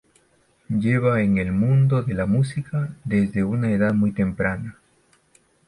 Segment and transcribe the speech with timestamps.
[0.67, 4.79] Lleva en el mundo de la música desde una edad muy temprana.